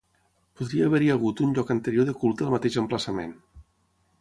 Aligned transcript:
Podria 0.61 0.87
haver-hi 0.89 1.11
hagut 1.15 1.43
un 1.47 1.53
lloc 1.57 1.69
anterior 1.75 2.07
de 2.09 2.15
culte 2.25 2.47
al 2.47 2.53
mateix 2.55 2.79
emplaçament. 2.85 3.37